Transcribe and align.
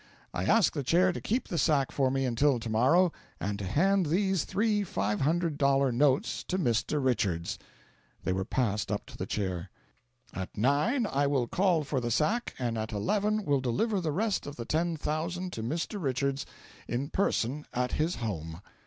I 0.33 0.45
ask 0.45 0.73
the 0.73 0.81
Chair 0.81 1.11
to 1.13 1.21
keep 1.21 1.47
the 1.47 1.59
sack 1.59 1.91
for 1.91 2.09
me 2.09 2.25
until 2.25 2.59
to 2.59 2.69
morrow, 2.71 3.11
and 3.39 3.59
to 3.59 3.65
hand 3.67 4.07
these 4.07 4.45
three 4.45 4.83
five 4.83 5.21
hundred 5.21 5.59
dollar 5.59 5.91
notes 5.91 6.43
to 6.45 6.57
Mr. 6.57 6.99
Richards." 7.03 7.59
They 8.23 8.33
were 8.33 8.43
passed 8.43 8.91
up 8.91 9.05
to 9.05 9.15
the 9.15 9.27
Chair. 9.27 9.69
"At 10.33 10.57
nine 10.57 11.05
I 11.05 11.27
will 11.27 11.45
call 11.45 11.83
for 11.83 12.01
the 12.01 12.09
sack, 12.09 12.55
and 12.57 12.79
at 12.79 12.91
eleven 12.91 13.45
will 13.45 13.61
deliver 13.61 14.01
the 14.01 14.11
rest 14.11 14.47
of 14.47 14.55
the 14.55 14.65
ten 14.65 14.97
thousand 14.97 15.53
to 15.53 15.61
Mr. 15.61 16.01
Richards 16.01 16.47
in 16.87 17.11
person 17.11 17.67
at 17.71 17.91
his 17.91 18.15
home. 18.15 18.61